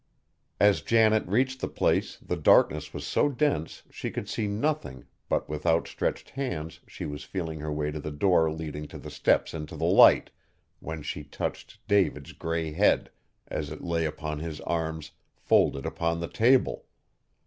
As 0.59 0.81
Janet 0.81 1.27
reached 1.27 1.61
the 1.61 1.67
place 1.67 2.17
the 2.17 2.35
darkness 2.35 2.91
was 2.91 3.05
so 3.05 3.29
dense 3.29 3.83
she 3.91 4.09
could 4.09 4.27
see 4.27 4.47
nothing, 4.47 5.05
but 5.29 5.47
with 5.47 5.63
outstretched 5.63 6.31
hands 6.31 6.79
she 6.87 7.05
was 7.05 7.23
feeling 7.23 7.59
her 7.59 7.71
way 7.71 7.91
to 7.91 7.99
the 7.99 8.09
door 8.09 8.51
leading 8.51 8.87
to 8.87 8.97
the 8.97 9.11
steps 9.11 9.53
into 9.53 9.75
the 9.75 9.85
Light, 9.85 10.31
when 10.79 11.03
she 11.03 11.23
touched 11.23 11.85
David's 11.87 12.31
gray 12.31 12.71
head, 12.71 13.11
as 13.47 13.69
it 13.69 13.83
lay 13.83 14.05
upon 14.05 14.39
his 14.39 14.59
arms 14.61 15.11
folded 15.35 15.85
upon 15.85 16.19
the 16.19 16.27
table! 16.27 16.85